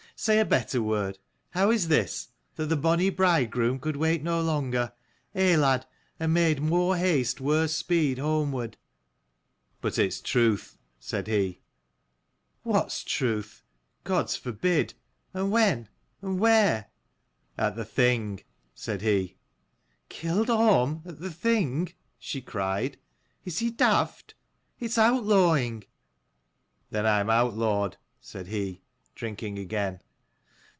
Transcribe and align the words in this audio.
Say 0.17 0.39
a 0.39 0.45
better 0.45 0.83
word. 0.83 1.17
How 1.49 1.71
is 1.71 1.87
this? 1.87 2.27
That 2.55 2.67
the 2.67 2.77
bonny 2.77 3.09
bridegroom 3.09 3.79
could 3.79 3.95
wait 3.95 4.21
no 4.21 4.39
longer; 4.39 4.93
eh, 5.33 5.57
lad? 5.57 5.87
and 6.19 6.31
made 6.31 6.61
more 6.61 6.95
haste 6.95 7.41
worse 7.41 7.75
speed 7.75 8.19
homeward?"" 8.19 8.77
But 9.81 9.97
it's 9.97 10.21
truth," 10.21 10.77
said 10.99 11.25
he. 11.25 11.61
"What's 12.61 13.03
truth? 13.03 13.63
Gods 14.03 14.35
forbid. 14.35 14.93
And 15.33 15.49
when, 15.49 15.89
and 16.21 16.39
where?"" 16.39 16.91
At 17.57 17.75
the 17.75 17.85
Thing," 17.85 18.43
said 18.75 19.01
he." 19.01 19.37
Killed 20.09 20.51
Orm 20.51 21.01
at 21.03 21.19
the 21.19 21.31
Thing?" 21.31 21.93
she 22.19 22.41
cried." 22.43 22.99
Is 23.43 23.57
he 23.57 23.71
daft? 23.71 24.35
It's 24.79 24.99
outlawing!" 24.99 25.85
"Then 26.91 27.07
I 27.07 27.21
am 27.21 27.31
outlawed," 27.31 27.97
said 28.19 28.45
he, 28.45 28.83
drinking 29.15 29.57
again. 29.57 29.99